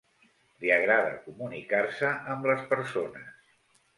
[0.63, 3.31] Li agrada comunicar-se amb les persones.